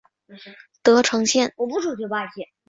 [0.81, 1.53] 德城线